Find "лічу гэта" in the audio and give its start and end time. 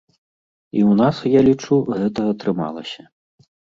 1.49-2.21